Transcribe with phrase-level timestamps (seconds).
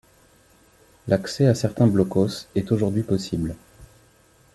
[1.07, 3.53] L'accès à certains blockhaus est aujourd'hui possible.